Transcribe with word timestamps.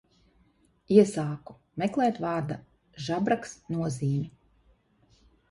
Iesāku 0.95 1.55
meklēt 1.83 2.17
vārda 2.23 2.57
žabraks 3.09 3.55
nozīmi. 3.77 4.27